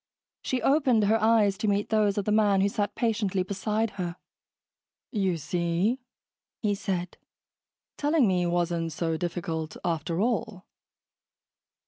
[0.41, 4.15] She opened he eyes to meet those of the man who sat patiently beside her.
[5.11, 5.99] "You see,"
[6.63, 7.19] he said,
[7.97, 10.65] "telling me wasn't so difficult, after all."